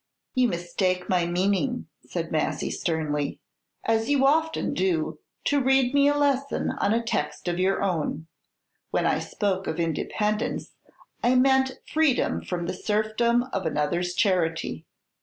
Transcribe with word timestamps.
"You 0.33 0.47
mistake 0.47 1.09
my 1.09 1.27
meaning," 1.27 1.85
said 2.07 2.31
Massy, 2.31 2.71
sternly, 2.71 3.39
"as 3.83 4.09
you 4.09 4.25
often 4.25 4.73
do, 4.73 5.19
to 5.43 5.61
read 5.61 5.93
me 5.93 6.07
a 6.07 6.17
lesson 6.17 6.71
on 6.79 6.91
a 6.91 7.03
text 7.03 7.47
of 7.47 7.59
your 7.59 7.83
own. 7.83 8.25
When 8.89 9.05
I 9.05 9.19
spoke 9.19 9.67
of 9.67 9.79
independence, 9.79 10.71
I 11.21 11.35
meant 11.35 11.77
freedom 11.85 12.43
from 12.43 12.65
the 12.65 12.73
serfdom 12.73 13.43
of 13.53 13.67
another's 13.67 14.15
charity. 14.15 14.87